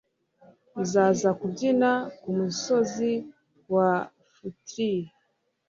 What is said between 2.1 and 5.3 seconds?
kumusozi wa phuthile